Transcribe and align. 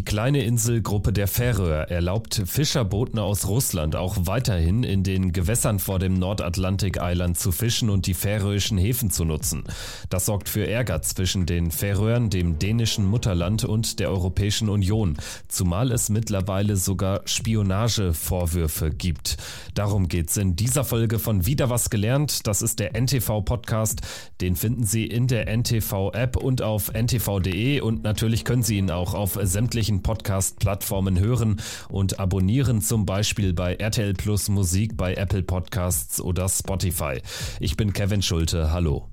Die 0.00 0.04
kleine 0.06 0.42
Inselgruppe 0.44 1.12
der 1.12 1.28
Färöer 1.28 1.90
erlaubt 1.90 2.42
Fischerbooten 2.46 3.18
aus 3.18 3.46
Russland 3.46 3.96
auch 3.96 4.16
weiterhin 4.20 4.82
in 4.82 5.02
den 5.02 5.30
Gewässern 5.34 5.78
vor 5.78 5.98
dem 5.98 6.14
Nordatlantik-Eiland 6.14 7.38
zu 7.38 7.52
fischen 7.52 7.90
und 7.90 8.06
die 8.06 8.14
färöischen 8.14 8.78
Häfen 8.78 9.10
zu 9.10 9.26
nutzen. 9.26 9.62
Das 10.08 10.24
sorgt 10.24 10.48
für 10.48 10.66
Ärger 10.66 11.02
zwischen 11.02 11.44
den 11.44 11.70
Färöern, 11.70 12.30
dem 12.30 12.58
dänischen 12.58 13.04
Mutterland 13.04 13.66
und 13.66 14.00
der 14.00 14.08
Europäischen 14.08 14.70
Union, 14.70 15.18
zumal 15.48 15.92
es 15.92 16.08
mittlerweile 16.08 16.78
sogar 16.78 17.20
Spionagevorwürfe 17.26 18.92
gibt. 18.92 19.36
Darum 19.74 20.08
geht's 20.08 20.38
in 20.38 20.56
dieser 20.56 20.84
Folge 20.84 21.18
von 21.18 21.44
Wieder 21.44 21.68
was 21.68 21.90
gelernt. 21.90 22.46
Das 22.46 22.62
ist 22.62 22.78
der 22.78 22.98
NTV-Podcast. 22.98 24.00
Den 24.40 24.56
finden 24.56 24.84
Sie 24.84 25.04
in 25.04 25.26
der 25.26 25.46
NTV-App 25.54 26.38
und 26.38 26.62
auf 26.62 26.90
ntv.de 26.94 27.82
und 27.82 28.02
natürlich 28.02 28.46
können 28.46 28.62
Sie 28.62 28.78
ihn 28.78 28.90
auch 28.90 29.12
auf 29.12 29.38
sämtlichen 29.42 29.89
sämtlichen 29.90 30.02
Podcast-Plattformen 30.02 31.18
hören 31.18 31.60
und 31.88 32.20
abonnieren, 32.20 32.80
zum 32.80 33.06
Beispiel 33.06 33.52
bei 33.52 33.74
RTL 33.74 34.14
Plus 34.14 34.48
Musik, 34.48 34.96
bei 34.96 35.14
Apple 35.14 35.42
Podcasts 35.42 36.20
oder 36.20 36.48
Spotify. 36.48 37.20
Ich 37.58 37.76
bin 37.76 37.92
Kevin 37.92 38.22
Schulte. 38.22 38.72
Hallo. 38.72 39.08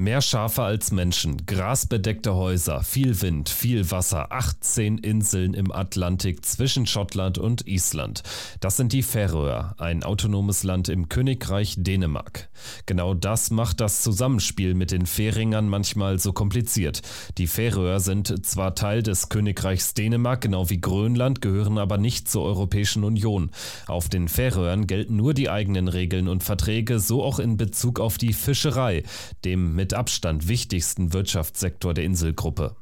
Mehr 0.00 0.22
Schafe 0.22 0.62
als 0.62 0.92
Menschen, 0.92 1.44
grasbedeckte 1.44 2.34
Häuser, 2.34 2.82
viel 2.82 3.20
Wind, 3.20 3.50
viel 3.50 3.90
Wasser, 3.90 4.32
18 4.32 4.96
Inseln 4.96 5.52
im 5.52 5.70
Atlantik 5.70 6.42
zwischen 6.46 6.86
Schottland 6.86 7.36
und 7.36 7.66
Island. 7.68 8.22
Das 8.60 8.78
sind 8.78 8.94
die 8.94 9.02
Färöer, 9.02 9.74
ein 9.76 10.02
autonomes 10.02 10.62
Land 10.62 10.88
im 10.88 11.10
Königreich 11.10 11.74
Dänemark. 11.76 12.48
Genau 12.86 13.12
das 13.12 13.50
macht 13.50 13.82
das 13.82 14.00
Zusammenspiel 14.00 14.72
mit 14.72 14.90
den 14.90 15.04
Färingern 15.04 15.68
manchmal 15.68 16.18
so 16.18 16.32
kompliziert. 16.32 17.02
Die 17.36 17.46
Färöer 17.46 18.00
sind 18.00 18.46
zwar 18.46 18.74
Teil 18.74 19.02
des 19.02 19.28
Königreichs 19.28 19.92
Dänemark, 19.92 20.40
genau 20.40 20.70
wie 20.70 20.80
Grönland, 20.80 21.42
gehören 21.42 21.76
aber 21.76 21.98
nicht 21.98 22.26
zur 22.26 22.44
Europäischen 22.44 23.04
Union. 23.04 23.50
Auf 23.86 24.08
den 24.08 24.28
Färöern 24.28 24.86
gelten 24.86 25.16
nur 25.16 25.34
die 25.34 25.50
eigenen 25.50 25.88
Regeln 25.88 26.26
und 26.26 26.42
Verträge, 26.42 27.00
so 27.00 27.22
auch 27.22 27.38
in 27.38 27.58
Bezug 27.58 28.00
auf 28.00 28.16
die 28.16 28.32
Fischerei, 28.32 29.02
dem 29.44 29.74
mit 29.74 29.89
mit 29.90 29.98
Abstand 29.98 30.46
wichtigsten 30.46 31.12
Wirtschaftssektor 31.12 31.94
der 31.94 32.04
Inselgruppe. 32.04 32.76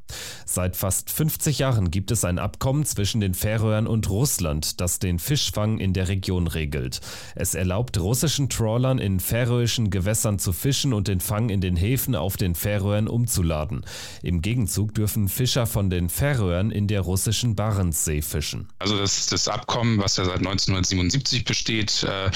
Seit 0.45 0.77
fast 0.77 1.11
50 1.11 1.59
Jahren 1.59 1.91
gibt 1.91 2.11
es 2.11 2.25
ein 2.25 2.39
Abkommen 2.39 2.85
zwischen 2.85 3.21
den 3.21 3.35
Färöern 3.35 3.87
und 3.87 4.09
Russland, 4.09 4.81
das 4.81 4.99
den 4.99 5.19
Fischfang 5.19 5.79
in 5.79 5.93
der 5.93 6.09
Region 6.09 6.47
regelt. 6.47 7.01
Es 7.35 7.55
erlaubt 7.55 7.99
russischen 7.99 8.49
Trawlern 8.49 8.99
in 8.99 9.21
färöischen 9.21 9.91
Gewässern 9.91 10.39
zu 10.39 10.53
fischen 10.53 10.93
und 10.93 11.09
den 11.09 11.21
Fang 11.21 11.51
in 11.51 11.61
den 11.61 11.77
Häfen 11.77 12.15
auf 12.15 12.37
den 12.37 12.55
Färöern 12.55 13.09
umzuladen. 13.09 13.85
Im 14.23 14.43
Gegenzug 14.43 14.95
dürfen 14.95 15.29
Fischer 15.29 15.67
von 15.67 15.91
den 15.91 16.09
Färöern 16.09 16.71
in 16.71 16.89
der 16.89 17.03
russischen 17.03 17.55
Barentssee 17.55 18.23
fischen. 18.23 18.69
Also 18.79 18.97
das, 18.99 19.27
das 19.27 19.49
Abkommen, 19.49 19.99
was 19.99 20.17
ja 20.17 20.25
seit 20.25 20.39
1977 20.39 21.45
besteht, 21.45 22.03
äh, 22.05 22.31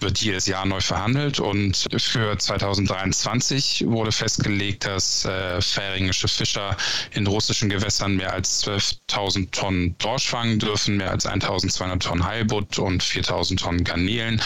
wird 0.00 0.18
jedes 0.18 0.46
Jahr 0.46 0.66
neu 0.66 0.80
verhandelt 0.80 1.40
und 1.40 1.86
für 1.96 2.36
2023 2.36 3.84
wurde 3.86 4.12
festgelegt, 4.12 4.86
dass 4.86 5.24
äh, 5.24 5.60
färingische 5.60 6.28
Fischer 6.28 6.76
in 7.18 7.26
russischen 7.26 7.68
Gewässern 7.68 8.16
mehr 8.16 8.32
als 8.32 8.64
12.000 8.64 9.50
Tonnen 9.50 9.94
Dorsch 9.98 10.28
fangen 10.28 10.58
dürfen, 10.58 10.96
mehr 10.96 11.10
als 11.10 11.26
1.200 11.26 11.98
Tonnen 11.98 12.24
Heilbutt 12.24 12.78
und 12.78 13.02
4.000 13.02 13.58
Tonnen 13.58 13.84
Garnelen. 13.84 14.40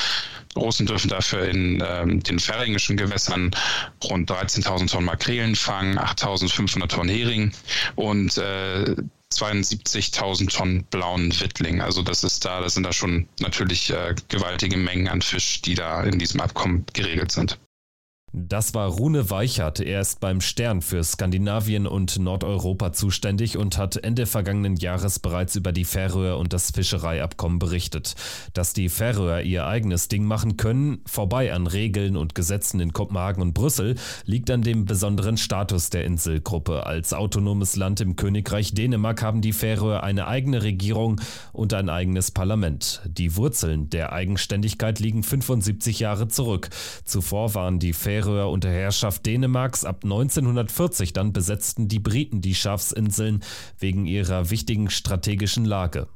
Russen 0.56 0.86
dürfen 0.86 1.08
dafür 1.08 1.48
in 1.48 1.82
ähm, 1.86 2.22
den 2.22 2.38
färingischen 2.38 2.96
Gewässern 2.96 3.52
rund 4.04 4.30
13.000 4.30 4.90
Tonnen 4.90 5.06
Makrelen 5.06 5.56
fangen, 5.56 5.98
8.500 5.98 6.88
Tonnen 6.88 7.08
Hering 7.08 7.52
und 7.96 8.36
äh, 8.38 8.96
72.000 9.32 10.54
Tonnen 10.54 10.84
blauen 10.90 11.32
Wittling. 11.40 11.80
Also 11.80 12.02
das 12.02 12.22
ist 12.22 12.44
da, 12.44 12.60
das 12.60 12.74
sind 12.74 12.82
da 12.82 12.92
schon 12.92 13.28
natürlich 13.40 13.90
äh, 13.90 14.14
gewaltige 14.28 14.76
Mengen 14.76 15.08
an 15.08 15.22
Fisch, 15.22 15.62
die 15.62 15.74
da 15.74 16.02
in 16.02 16.18
diesem 16.18 16.40
Abkommen 16.40 16.84
geregelt 16.92 17.32
sind. 17.32 17.58
Das 18.34 18.72
war 18.72 18.88
Rune 18.88 19.28
Weichert. 19.28 19.78
Er 19.78 20.00
ist 20.00 20.20
beim 20.20 20.40
Stern 20.40 20.80
für 20.80 21.04
Skandinavien 21.04 21.86
und 21.86 22.18
Nordeuropa 22.18 22.94
zuständig 22.94 23.58
und 23.58 23.76
hat 23.76 24.02
Ende 24.02 24.24
vergangenen 24.24 24.76
Jahres 24.76 25.18
bereits 25.18 25.54
über 25.54 25.70
die 25.70 25.84
Färöer 25.84 26.38
und 26.38 26.54
das 26.54 26.70
Fischereiabkommen 26.70 27.58
berichtet. 27.58 28.14
Dass 28.54 28.72
die 28.72 28.88
Färöer 28.88 29.42
ihr 29.42 29.66
eigenes 29.66 30.08
Ding 30.08 30.24
machen 30.24 30.56
können, 30.56 31.02
vorbei 31.04 31.52
an 31.52 31.66
Regeln 31.66 32.16
und 32.16 32.34
Gesetzen 32.34 32.80
in 32.80 32.94
Kopenhagen 32.94 33.42
und 33.42 33.52
Brüssel, 33.52 33.96
liegt 34.24 34.50
an 34.50 34.62
dem 34.62 34.86
besonderen 34.86 35.36
Status 35.36 35.90
der 35.90 36.06
Inselgruppe. 36.06 36.86
Als 36.86 37.12
autonomes 37.12 37.76
Land 37.76 38.00
im 38.00 38.16
Königreich 38.16 38.72
Dänemark 38.72 39.20
haben 39.20 39.42
die 39.42 39.52
Färöer 39.52 40.04
eine 40.04 40.26
eigene 40.26 40.62
Regierung 40.62 41.20
und 41.52 41.74
ein 41.74 41.90
eigenes 41.90 42.30
Parlament. 42.30 43.02
Die 43.04 43.36
Wurzeln 43.36 43.90
der 43.90 44.14
Eigenständigkeit 44.14 45.00
liegen 45.00 45.22
75 45.22 46.00
Jahre 46.00 46.28
zurück. 46.28 46.70
Zuvor 47.04 47.54
waren 47.54 47.78
die 47.78 47.92
Färöer 47.92 48.21
Färöer 48.22 48.50
unter 48.50 48.70
Herrschaft 48.70 49.26
Dänemarks. 49.26 49.84
Ab 49.84 50.04
1940 50.04 51.12
dann 51.12 51.32
besetzten 51.32 51.88
die 51.88 51.98
Briten 51.98 52.40
die 52.40 52.54
Schafsinseln 52.54 53.42
wegen 53.78 54.06
ihrer 54.06 54.50
wichtigen 54.50 54.90
strategischen 54.90 55.64
Lage. 55.64 56.06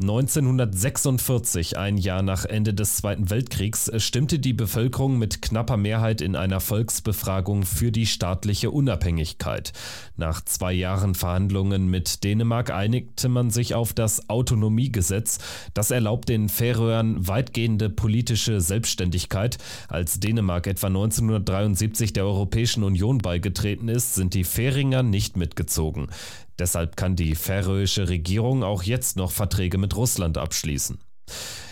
1946, 0.00 1.76
ein 1.76 1.98
Jahr 1.98 2.22
nach 2.22 2.44
Ende 2.46 2.72
des 2.72 2.96
Zweiten 2.96 3.28
Weltkriegs, 3.28 3.90
stimmte 3.98 4.38
die 4.38 4.54
Bevölkerung 4.54 5.18
mit 5.18 5.42
knapper 5.42 5.76
Mehrheit 5.76 6.22
in 6.22 6.36
einer 6.36 6.60
Volksbefragung 6.60 7.64
für 7.64 7.92
die 7.92 8.06
staatliche 8.06 8.70
Unabhängigkeit. 8.70 9.72
Nach 10.16 10.42
zwei 10.42 10.72
Jahren 10.72 11.14
Verhandlungen 11.14 11.88
mit 11.88 12.24
Dänemark 12.24 12.70
einigte 12.70 13.28
man 13.28 13.50
sich 13.50 13.74
auf 13.74 13.92
das 13.92 14.30
Autonomiegesetz. 14.30 15.38
Das 15.74 15.90
erlaubt 15.90 16.30
den 16.30 16.48
Färöern 16.48 17.28
weitgehende 17.28 17.90
politische 17.90 18.60
Selbstständigkeit. 18.60 19.58
Als 19.88 20.18
Dänemark 20.20 20.66
etwa 20.66 20.86
1973 20.86 22.12
der 22.14 22.24
Europäischen 22.24 22.84
Union 22.84 23.18
beigetreten 23.18 23.88
ist, 23.88 24.14
sind 24.14 24.32
die 24.32 24.44
Färinger 24.44 25.02
nicht 25.02 25.36
mitgezogen. 25.36 26.08
Deshalb 26.60 26.96
kann 26.96 27.16
die 27.16 27.34
färöische 27.34 28.10
Regierung 28.10 28.62
auch 28.62 28.82
jetzt 28.82 29.16
noch 29.16 29.32
Verträge 29.32 29.78
mit 29.78 29.96
Russland 29.96 30.36
abschließen. 30.36 30.98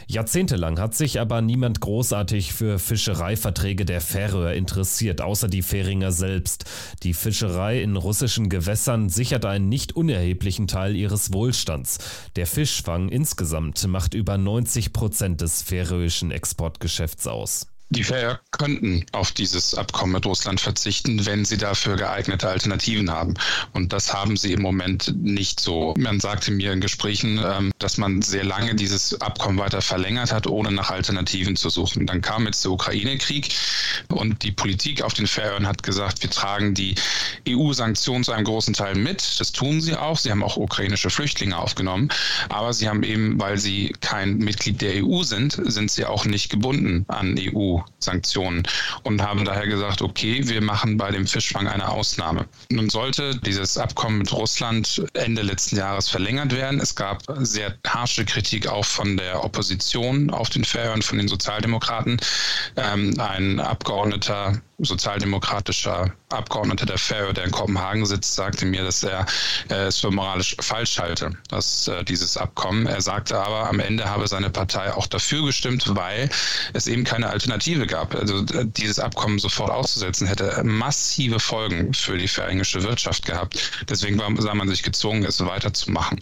Jahrzehntelang 0.07 0.81
hat 0.81 0.95
sich 0.95 1.21
aber 1.21 1.43
niemand 1.43 1.83
großartig 1.83 2.55
für 2.55 2.79
Fischereiverträge 2.79 3.85
der 3.85 4.01
Färöer 4.01 4.55
interessiert, 4.55 5.21
außer 5.21 5.49
die 5.49 5.61
Färinger 5.61 6.13
selbst. 6.13 6.65
Die 7.03 7.13
Fischerei 7.13 7.83
in 7.83 7.97
russischen 7.97 8.49
Gewässern 8.49 9.11
sichert 9.11 9.45
einen 9.45 9.69
nicht 9.69 9.95
unerheblichen 9.95 10.67
Teil 10.67 10.97
ihres 10.97 11.35
Wohlstands. 11.35 11.99
Der 12.37 12.47
Fischfang 12.47 13.11
insgesamt 13.11 13.87
macht 13.87 14.15
über 14.15 14.39
90 14.39 14.95
Prozent 14.95 15.43
des 15.43 15.61
färöischen 15.61 16.31
Exportgeschäfts 16.31 17.27
aus. 17.27 17.67
Die 17.91 18.05
könnten 18.51 19.07
auf 19.13 19.33
dieses 19.33 19.75
Abkommen 19.75 20.13
mit 20.13 20.27
Russland 20.27 20.61
verzichten, 20.61 21.25
wenn 21.25 21.47
sie 21.47 21.57
dafür 21.57 21.97
geeignete 21.97 22.49
Alternativen 22.49 23.11
haben. 23.11 23.35
Und 23.73 23.95
das 23.95 24.13
haben 24.13 24.37
sie 24.37 24.53
im 24.53 24.61
Moment 24.61 25.15
nicht 25.17 25.59
so. 25.59 25.95
Man 25.97 26.21
sagte 26.21 26.51
mir 26.51 26.73
in 26.73 26.83
Gesprächen, 26.83 27.41
ähm, 27.43 27.73
dass 27.79 27.97
man 27.97 28.21
sehr 28.21 28.45
lange 28.45 28.75
dieses 28.75 29.19
Abkommen 29.23 29.59
weiter 29.59 29.81
verlängert 29.81 30.33
hat, 30.33 30.47
ohne 30.47 30.71
nach 30.71 30.91
Alternativen 30.91 31.57
zu 31.57 31.71
suchen. 31.71 32.07
Dann 32.07 32.21
kam 32.21 32.45
jetzt 32.45 32.63
der 32.65 32.73
Ukraine-Krieg 32.73 33.55
und 34.09 34.43
die 34.43 34.53
Politik 34.53 35.03
auf 35.03 35.15
den 35.15 35.27
Färöern 35.27 35.67
hat 35.67 35.83
gesagt, 35.83 36.23
wir 36.23 36.31
tragen 36.31 36.75
die 36.75 36.95
EU-Sanktionen 37.49 38.25
zu 38.25 38.33
einem 38.33 38.45
großen 38.45 38.75
Teil 38.75 38.97
mit. 38.97 39.41
Das 39.41 39.53
tun 39.53 39.81
sie 39.81 39.97
auch. 39.97 40.19
Sie 40.19 40.31
haben 40.31 40.43
auch 40.43 40.57
ukrainische 40.57 41.11
Flüchtlinge 41.11 41.57
aufgenommen. 41.57 42.09
Aber 42.49 42.73
sie 42.73 42.89
haben 42.89 43.03
eben, 43.03 43.41
weil 43.41 43.59
sie 43.59 43.95
kein 44.01 44.39
Mitglied 44.39 44.83
der 44.83 45.05
EU 45.05 45.23
sind, 45.23 45.59
sind 45.65 45.91
sie 45.91 46.05
auch 46.05 46.25
nicht 46.25 46.51
gebunden 46.51 47.05
an 47.09 47.39
EU. 47.39 47.78
EU-Sanktionen 47.79 48.63
und 49.03 49.23
haben 49.23 49.45
daher 49.45 49.67
gesagt, 49.67 50.03
okay, 50.03 50.47
wir 50.49 50.61
machen 50.61 50.97
bei 50.97 51.11
dem 51.11 51.27
Fischfang 51.27 51.69
eine 51.69 51.89
Ausnahme. 51.89 52.47
Nun 52.71 52.91
sollte 52.91 53.37
dieses 53.37 53.77
Abkommen 53.79 54.19
mit 54.19 54.33
Russland 54.33 55.03
Ende 55.15 55.43
letzten 55.43 55.77
Jahres 55.77 56.09
verlängert 56.09 56.55
werden. 56.55 56.81
Es 56.81 56.95
gab 56.95 57.23
sehr 57.39 57.75
harsche 57.87 58.25
Kritik 58.25 58.67
auch 58.67 58.85
von 58.85 59.17
der 59.17 59.45
Opposition 59.45 60.31
auf 60.31 60.51
den 60.51 60.65
Färöern, 60.65 61.03
von 61.03 61.19
den 61.19 61.29
Sozialdemokraten. 61.29 62.21
Ähm, 62.77 63.15
ein 63.19 63.61
Abgeordneter 63.61 64.61
sozialdemokratischer 64.79 66.13
Abgeordneter 66.31 66.87
der 66.87 66.99
FAIR, 66.99 67.33
der 67.33 67.45
in 67.45 67.51
Kopenhagen 67.51 68.05
sitzt, 68.05 68.35
sagte 68.35 68.67
mir, 68.67 68.85
dass 68.85 69.03
er 69.03 69.27
äh, 69.71 69.87
es 69.87 69.99
für 69.99 70.11
moralisch 70.11 70.57
falsch 70.61 70.99
halte, 70.99 71.33
dass 71.49 71.89
äh, 71.89 72.05
dieses 72.05 72.37
Abkommen. 72.37 72.87
Er 72.87 73.01
sagte 73.01 73.39
aber, 73.39 73.69
am 73.69 73.81
Ende 73.81 74.09
habe 74.09 74.29
seine 74.29 74.51
Partei 74.51 74.93
auch 74.93 75.07
dafür 75.07 75.47
gestimmt, 75.47 75.97
weil 75.97 76.29
es 76.75 76.87
eben 76.87 77.05
keine 77.05 77.31
Alternative 77.31 77.87
gab. 77.87 78.15
Also 78.15 78.45
äh, 78.55 78.67
dieses 78.67 78.99
Abkommen 78.99 79.39
sofort 79.39 79.71
auszusetzen 79.71 80.27
hätte 80.27 80.63
massive 80.65 81.41
Folgen 81.41 81.95
für 81.95 82.19
die 82.19 82.29
färingische 82.29 82.83
Wirtschaft 82.83 83.25
gehabt. 83.25 83.71
Deswegen 83.89 84.19
war, 84.19 84.31
sah 84.41 84.55
man 84.55 84.69
sich 84.69 84.83
gezwungen, 84.83 85.25
es 85.25 85.45
weiterzumachen. 85.45 86.19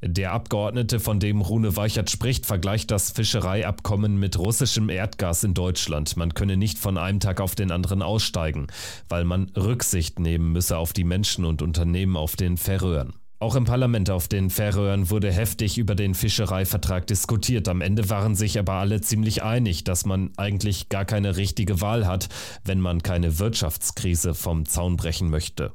Der 0.00 0.32
Abgeordnete, 0.32 1.00
von 1.00 1.18
dem 1.18 1.40
Rune 1.40 1.74
Weichert 1.74 2.08
spricht, 2.08 2.46
vergleicht 2.46 2.92
das 2.92 3.10
Fischereiabkommen 3.10 4.16
mit 4.16 4.38
russischem 4.38 4.90
Erdgas 4.90 5.42
in 5.42 5.54
Deutschland. 5.54 6.16
Man 6.16 6.34
könne 6.34 6.56
nicht 6.56 6.78
von 6.78 6.96
einem 6.96 7.18
Tag 7.18 7.40
auf 7.40 7.56
den 7.56 7.72
anderen 7.72 8.02
aussteigen, 8.02 8.68
weil 9.08 9.24
man 9.24 9.50
Rücksicht 9.56 10.20
nehmen 10.20 10.52
müsse 10.52 10.78
auf 10.78 10.92
die 10.92 11.02
Menschen 11.02 11.44
und 11.44 11.62
Unternehmen 11.62 12.16
auf 12.16 12.36
den 12.36 12.58
Färöern. 12.58 13.14
Auch 13.40 13.54
im 13.54 13.64
Parlament 13.64 14.10
auf 14.10 14.26
den 14.26 14.50
Färöern 14.50 15.10
wurde 15.10 15.30
heftig 15.30 15.78
über 15.78 15.94
den 15.94 16.16
Fischereivertrag 16.16 17.06
diskutiert. 17.06 17.68
Am 17.68 17.80
Ende 17.80 18.10
waren 18.10 18.34
sich 18.34 18.58
aber 18.58 18.72
alle 18.72 19.00
ziemlich 19.00 19.44
einig, 19.44 19.84
dass 19.84 20.04
man 20.04 20.30
eigentlich 20.36 20.88
gar 20.88 21.04
keine 21.04 21.36
richtige 21.36 21.80
Wahl 21.80 22.04
hat, 22.04 22.28
wenn 22.64 22.80
man 22.80 23.00
keine 23.00 23.38
Wirtschaftskrise 23.38 24.34
vom 24.34 24.66
Zaun 24.66 24.96
brechen 24.96 25.30
möchte. 25.30 25.72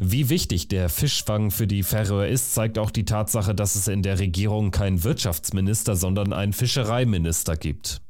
Wie 0.00 0.30
wichtig 0.30 0.68
der 0.68 0.88
Fischfang 0.88 1.50
für 1.50 1.66
die 1.66 1.82
Färöer 1.82 2.28
ist, 2.28 2.54
zeigt 2.54 2.78
auch 2.78 2.90
die 2.90 3.04
Tatsache, 3.04 3.54
dass 3.54 3.74
es 3.74 3.88
in 3.88 4.02
der 4.02 4.18
Regierung 4.18 4.70
keinen 4.70 5.04
Wirtschaftsminister, 5.04 5.96
sondern 5.96 6.32
einen 6.32 6.54
Fischereiminister 6.54 7.58
gibt. 7.58 8.00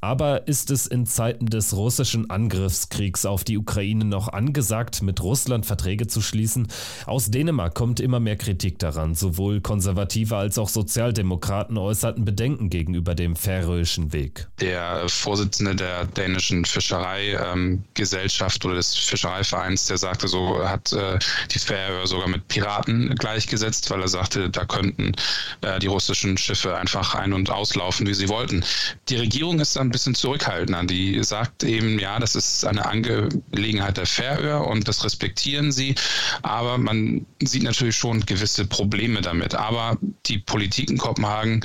Aber 0.00 0.48
ist 0.48 0.70
es 0.70 0.86
in 0.86 1.04
Zeiten 1.04 1.46
des 1.46 1.76
russischen 1.76 2.30
Angriffskriegs 2.30 3.26
auf 3.26 3.44
die 3.44 3.58
Ukraine 3.58 4.06
noch 4.06 4.28
angesagt, 4.28 5.02
mit 5.02 5.22
Russland 5.22 5.66
Verträge 5.66 6.06
zu 6.06 6.22
schließen? 6.22 6.68
Aus 7.04 7.30
Dänemark 7.30 7.74
kommt 7.74 8.00
immer 8.00 8.18
mehr 8.18 8.36
Kritik 8.36 8.78
daran. 8.78 9.14
Sowohl 9.14 9.60
Konservative 9.60 10.36
als 10.36 10.56
auch 10.56 10.70
Sozialdemokraten 10.70 11.76
äußerten 11.76 12.24
Bedenken 12.24 12.70
gegenüber 12.70 13.14
dem 13.14 13.36
färöischen 13.36 14.14
Weg. 14.14 14.48
Der 14.60 15.06
Vorsitzende 15.08 15.76
der 15.76 16.06
dänischen 16.06 16.64
Fischereigesellschaft 16.64 18.64
ähm, 18.64 18.70
oder 18.70 18.78
des 18.78 18.94
Fischereivereins, 18.94 19.84
der 19.86 19.98
sagte 19.98 20.28
so, 20.28 20.66
hat 20.66 20.92
äh, 20.92 21.18
die 21.50 21.58
Färöer 21.58 22.06
sogar 22.06 22.28
mit 22.28 22.48
Piraten 22.48 23.14
gleichgesetzt, 23.16 23.90
weil 23.90 24.00
er 24.00 24.08
sagte, 24.08 24.48
da 24.48 24.64
könnten 24.64 25.12
äh, 25.60 25.78
die 25.78 25.88
russischen 25.88 26.38
Schiffe 26.38 26.74
einfach 26.76 27.14
ein- 27.14 27.34
und 27.34 27.50
auslaufen, 27.50 28.06
wie 28.06 28.14
sie 28.14 28.30
wollten. 28.30 28.64
Die 29.08 29.16
Regierung 29.16 29.60
ist 29.60 29.76
dann 29.76 29.89
ein 29.90 29.92
bisschen 29.92 30.14
zurückhaltender. 30.14 30.84
Die 30.84 31.22
sagt 31.24 31.64
eben, 31.64 31.98
ja, 31.98 32.20
das 32.20 32.36
ist 32.36 32.64
eine 32.64 32.86
Angelegenheit 32.86 33.96
der 33.96 34.06
Färöer 34.06 34.66
und 34.66 34.86
das 34.86 35.04
respektieren 35.04 35.72
sie. 35.72 35.96
Aber 36.42 36.78
man 36.78 37.26
sieht 37.42 37.64
natürlich 37.64 37.96
schon 37.96 38.24
gewisse 38.24 38.66
Probleme 38.66 39.20
damit. 39.20 39.54
Aber 39.54 39.98
die 40.26 40.38
Politik 40.38 40.90
in 40.90 40.98
Kopenhagen, 40.98 41.64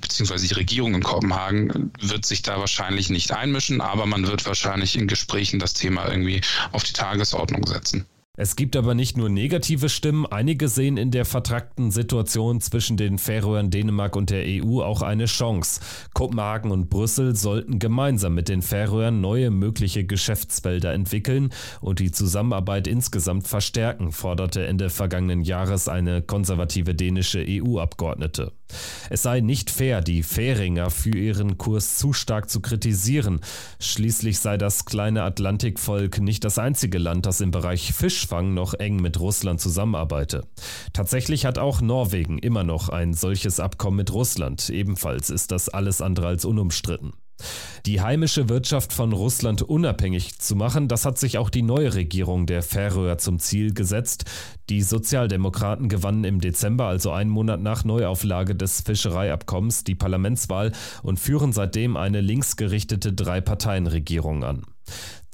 beziehungsweise 0.00 0.48
die 0.48 0.54
Regierung 0.54 0.94
in 0.94 1.02
Kopenhagen, 1.02 1.92
wird 2.00 2.24
sich 2.24 2.42
da 2.42 2.58
wahrscheinlich 2.58 3.10
nicht 3.10 3.32
einmischen. 3.32 3.82
Aber 3.82 4.06
man 4.06 4.26
wird 4.26 4.46
wahrscheinlich 4.46 4.96
in 4.96 5.06
Gesprächen 5.06 5.58
das 5.58 5.74
Thema 5.74 6.08
irgendwie 6.08 6.40
auf 6.72 6.82
die 6.82 6.94
Tagesordnung 6.94 7.66
setzen. 7.66 8.06
Es 8.38 8.54
gibt 8.54 8.76
aber 8.76 8.94
nicht 8.94 9.16
nur 9.16 9.30
negative 9.30 9.88
Stimmen, 9.88 10.26
einige 10.26 10.68
sehen 10.68 10.98
in 10.98 11.10
der 11.10 11.24
vertrackten 11.24 11.90
Situation 11.90 12.60
zwischen 12.60 12.98
den 12.98 13.16
Färöern, 13.16 13.70
Dänemark 13.70 14.14
und 14.14 14.28
der 14.28 14.44
EU 14.46 14.82
auch 14.82 15.00
eine 15.00 15.24
Chance. 15.24 15.80
Kopenhagen 16.12 16.70
und 16.70 16.90
Brüssel 16.90 17.34
sollten 17.34 17.78
gemeinsam 17.78 18.34
mit 18.34 18.50
den 18.50 18.60
Färöern 18.60 19.22
neue 19.22 19.50
mögliche 19.50 20.04
Geschäftsfelder 20.04 20.92
entwickeln 20.92 21.50
und 21.80 21.98
die 21.98 22.12
Zusammenarbeit 22.12 22.86
insgesamt 22.86 23.48
verstärken, 23.48 24.12
forderte 24.12 24.66
Ende 24.66 24.90
vergangenen 24.90 25.40
Jahres 25.40 25.88
eine 25.88 26.20
konservative 26.20 26.94
dänische 26.94 27.42
EU-Abgeordnete. 27.48 28.52
Es 29.10 29.22
sei 29.22 29.40
nicht 29.40 29.70
fair, 29.70 30.00
die 30.00 30.22
Färinger 30.22 30.90
für 30.90 31.16
ihren 31.16 31.58
Kurs 31.58 31.96
zu 31.96 32.12
stark 32.12 32.50
zu 32.50 32.60
kritisieren. 32.60 33.40
Schließlich 33.78 34.38
sei 34.38 34.56
das 34.58 34.84
kleine 34.84 35.22
Atlantikvolk 35.22 36.18
nicht 36.20 36.44
das 36.44 36.58
einzige 36.58 36.98
Land, 36.98 37.26
das 37.26 37.40
im 37.40 37.50
Bereich 37.50 37.92
Fischfang 37.92 38.54
noch 38.54 38.74
eng 38.74 38.96
mit 38.96 39.20
Russland 39.20 39.60
zusammenarbeite. 39.60 40.46
Tatsächlich 40.92 41.46
hat 41.46 41.58
auch 41.58 41.80
Norwegen 41.80 42.38
immer 42.38 42.64
noch 42.64 42.88
ein 42.88 43.14
solches 43.14 43.60
Abkommen 43.60 43.96
mit 43.96 44.12
Russland. 44.12 44.68
Ebenfalls 44.70 45.30
ist 45.30 45.52
das 45.52 45.68
alles 45.68 46.00
andere 46.00 46.26
als 46.26 46.44
unumstritten. 46.44 47.12
Die 47.86 48.00
heimische 48.00 48.48
Wirtschaft 48.48 48.92
von 48.92 49.12
Russland 49.12 49.62
unabhängig 49.62 50.38
zu 50.38 50.56
machen, 50.56 50.88
das 50.88 51.04
hat 51.04 51.18
sich 51.18 51.38
auch 51.38 51.50
die 51.50 51.62
neue 51.62 51.94
Regierung 51.94 52.46
der 52.46 52.62
Färöer 52.62 53.18
zum 53.18 53.38
Ziel 53.38 53.74
gesetzt. 53.74 54.24
Die 54.70 54.82
Sozialdemokraten 54.82 55.88
gewannen 55.88 56.24
im 56.24 56.40
Dezember, 56.40 56.86
also 56.86 57.12
einen 57.12 57.30
Monat 57.30 57.60
nach 57.60 57.84
Neuauflage 57.84 58.56
des 58.56 58.80
Fischereiabkommens, 58.80 59.84
die 59.84 59.94
Parlamentswahl 59.94 60.72
und 61.02 61.20
führen 61.20 61.52
seitdem 61.52 61.96
eine 61.96 62.20
linksgerichtete 62.20 63.12
Drei-Parteien-Regierung 63.12 64.42
an. 64.42 64.62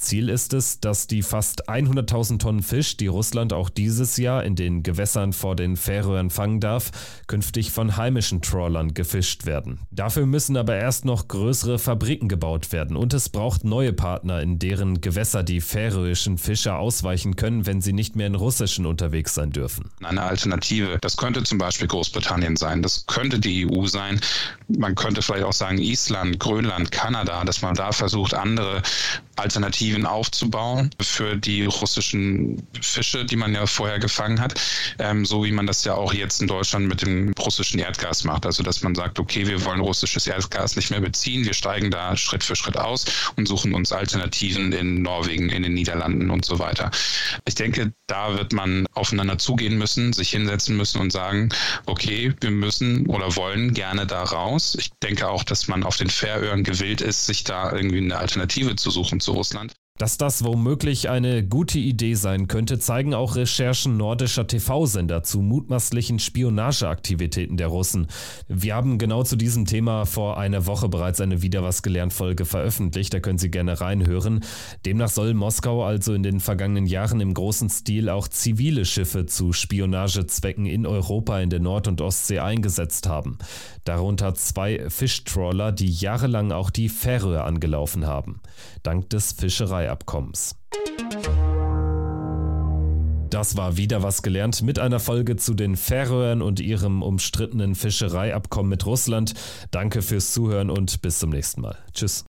Ziel 0.03 0.29
ist 0.29 0.53
es, 0.53 0.81
dass 0.81 1.07
die 1.07 1.23
fast 1.23 1.69
100.000 1.69 2.39
Tonnen 2.39 2.63
Fisch, 2.63 2.97
die 2.97 3.07
Russland 3.07 3.53
auch 3.53 3.71
dieses 3.71 4.17
Jahr 4.17 4.45
in 4.45 4.57
den 4.57 4.83
Gewässern 4.83 5.33
vor 5.33 5.57
den 5.57 5.77
Färöern 5.77 6.31
fangen 6.31 6.61
darf, 6.61 6.91
künftig 7.29 7.71
von 7.71 7.97
heimischen 7.97 8.43
Trawlern 8.43 8.95
gefischt 8.95 9.47
werden. 9.47 9.81
Dafür 9.91 10.27
müssen 10.27 10.57
aber 10.57 10.77
erst 10.77 11.05
noch 11.05 11.29
größere 11.29 11.79
Fabriken 11.79 12.29
gebaut 12.29 12.73
werden 12.73 12.97
und 12.97 13.15
es 13.15 13.29
braucht 13.29 13.65
neue 13.65 13.93
Partner, 13.93 14.41
in 14.43 14.59
deren 14.59 15.01
Gewässer 15.01 15.43
die 15.43 15.61
färöischen 15.61 16.37
Fischer 16.37 16.79
ausweichen 16.79 17.37
können, 17.37 17.67
wenn 17.67 17.81
sie 17.81 17.93
nicht 17.93 18.17
mehr 18.17 18.27
in 18.27 18.35
russischen 18.35 18.87
unterwegs 18.87 19.35
sein 19.35 19.51
dürfen. 19.51 19.91
Eine 20.03 20.23
Alternative, 20.23 20.99
das 21.01 21.17
könnte 21.17 21.43
zum 21.45 21.59
Beispiel 21.59 21.87
Großbritannien 21.87 22.57
sein, 22.57 22.83
das 22.83 23.07
könnte 23.07 23.39
die 23.39 23.71
EU 23.71 23.87
sein, 23.87 24.21
man 24.69 24.95
könnte 24.95 25.23
vielleicht 25.23 25.45
auch 25.45 25.53
sagen 25.53 25.79
Island, 25.79 26.41
Grönland, 26.41 26.91
Kanada, 26.91 27.45
dass 27.45 27.63
man 27.63 27.75
da 27.75 27.93
versucht, 27.93 28.35
andere 28.35 28.83
Alternativen 29.37 30.07
aufzubauen 30.07 30.91
für 31.01 31.37
die 31.37 31.65
russischen 31.65 32.67
Fische, 32.81 33.25
die 33.25 33.37
man 33.37 33.55
ja 33.55 33.67
vorher 33.67 33.99
gefangen 33.99 34.41
hat, 34.41 34.61
ähm, 34.99 35.25
so 35.25 35.45
wie 35.45 35.53
man 35.53 35.67
das 35.67 35.85
ja 35.85 35.95
auch 35.95 36.13
jetzt 36.13 36.41
in 36.43 36.49
Deutschland 36.49 36.87
mit 36.89 37.03
dem 37.03 37.33
russischen 37.39 37.79
Erdgas 37.79 38.25
macht. 38.25 38.47
Also 38.47 38.63
dass 38.63 38.83
man 38.83 38.95
sagt, 38.95 39.19
okay, 39.19 39.47
wir 39.47 39.65
wollen 39.65 39.81
russisches 39.81 40.27
Erdgas 40.27 40.77
nicht 40.77 40.91
mehr 40.91 41.01
beziehen, 41.01 41.45
wir 41.45 41.55
steigen 41.55 41.91
da 41.91 42.17
Schritt 42.17 42.45
für 42.45 42.57
Schritt 42.57 42.77
aus 42.77 43.07
und 43.37 43.49
suchen 43.49 43.75
uns 43.75 43.93
Alternativen 43.93 44.73
in 44.73 45.03
Norwegen, 45.03 45.49
in 45.49 45.63
den 45.63 45.75
Niederlanden 45.75 46.31
und 46.31 46.45
so 46.45 46.59
weiter. 46.59 46.91
Ich 47.47 47.55
denke, 47.55 47.93
da 48.07 48.37
wird 48.37 48.53
man 48.53 48.87
aufeinander 48.93 49.39
zugehen 49.39 49.79
müssen, 49.79 50.13
sich 50.13 50.31
hinsetzen 50.31 50.77
müssen 50.77 51.01
und 51.01 51.11
sagen, 51.11 51.49
okay, 51.87 52.35
wir 52.41 52.51
müssen 52.51 53.07
oder 53.07 53.35
wollen 53.37 53.73
gerne 53.73 54.07
da 54.07 54.23
raus. 54.23 54.77
Ich 54.79 54.91
denke 55.03 55.29
auch, 55.29 55.45
dass 55.45 55.69
man 55.69 55.83
auf 55.83 55.97
den 55.97 56.11
Färöern 56.11 56.65
gewillt 56.65 57.01
ist, 57.01 57.27
sich 57.27 57.45
da 57.45 57.73
irgendwie 57.73 57.99
eine 57.99 58.19
Alternative 58.19 58.77
zu 58.77 58.91
suchen 58.91 59.21
zu 59.23 59.33
Russland. 59.33 59.73
Dass 59.99 60.17
das 60.17 60.43
womöglich 60.43 61.11
eine 61.11 61.47
gute 61.47 61.79
Idee 61.79 62.15
sein 62.15 62.49
könnte, 62.49 62.79
zeigen 62.79 63.13
auch 63.13 63.37
Recherchen 63.37 63.99
nordischer 63.99 64.47
TV-Sender 64.47 65.23
zu 65.23 65.43
mutmaßlichen 65.43 66.19
Spionageaktivitäten 66.19 67.59
der 67.59 67.67
Russen. 67.67 68.07
Wir 68.49 68.75
haben 68.75 68.97
genau 68.97 69.23
zu 69.23 69.37
diesem 69.37 69.67
Thema 69.67 70.07
vor 70.07 70.39
einer 70.39 70.65
Woche 70.67 70.89
bereits 70.89 71.21
eine 71.21 71.43
Wieder 71.43 71.63
was 71.63 71.83
gelernt 71.83 72.15
Folge 72.15 72.47
veröffentlicht, 72.47 73.13
da 73.13 73.21
können 73.21 73.37
Sie 73.39 73.51
gerne 73.51 73.83
reinhören. 73.83 74.41
Demnach 74.87 75.11
soll 75.11 75.35
Moskau 75.35 75.85
also 75.85 76.15
in 76.15 76.23
den 76.23 76.41
vergangenen 76.41 76.87
Jahren 76.87 77.21
im 77.21 77.35
großen 77.35 77.69
Stil 77.69 78.09
auch 78.09 78.29
zivile 78.29 78.87
Schiffe 78.87 79.27
zu 79.27 79.53
Spionagezwecken 79.53 80.65
in 80.65 80.87
Europa 80.87 81.39
in 81.39 81.51
der 81.51 81.61
Nord- 81.61 81.87
und 81.87 82.01
Ostsee 82.01 82.39
eingesetzt 82.39 83.09
haben. 83.09 83.37
Darunter 83.85 84.35
zwei 84.35 84.89
Fischtrawler, 84.89 85.71
die 85.71 85.91
jahrelang 85.91 86.51
auch 86.51 86.71
die 86.71 86.89
Färöer 86.89 87.45
angelaufen 87.45 88.07
haben. 88.07 88.41
Dank 88.83 89.11
des 89.11 89.33
Fischerei 89.33 89.82
Fischereiabkommens. 89.83 90.57
Das 93.31 93.57
war 93.57 93.77
wieder 93.79 94.03
was 94.03 94.23
gelernt 94.23 94.63
mit 94.63 94.79
einer 94.79 95.01
Folge 95.01 95.37
zu 95.37 95.55
den 95.55 95.77
Färöern 95.77 96.43
und 96.43 96.61
ihrem 96.61 97.03
umstrittenen 97.03 97.75
Fischereiabkommen 97.75 98.69
mit 98.69 98.85
Russland. 98.85 99.35
Danke 99.71 100.03
fürs 100.03 100.33
Zuhören 100.33 100.71
und 100.71 101.01
bis 101.01 101.19
zum 101.19 101.31
nächsten 101.31 101.63
Mal. 101.63 101.79
Tschüss. 101.95 102.27